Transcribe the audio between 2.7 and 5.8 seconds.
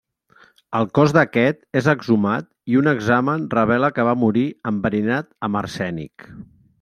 i un examen revela que va morir enverinat amb